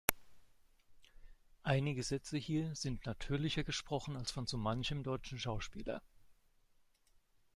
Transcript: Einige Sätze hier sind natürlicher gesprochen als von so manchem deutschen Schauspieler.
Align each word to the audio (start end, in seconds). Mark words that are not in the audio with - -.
Einige 1.61 2.01
Sätze 2.01 2.35
hier 2.35 2.73
sind 2.73 3.05
natürlicher 3.05 3.63
gesprochen 3.63 4.15
als 4.15 4.31
von 4.31 4.47
so 4.47 4.57
manchem 4.57 5.03
deutschen 5.03 5.37
Schauspieler. 5.37 6.01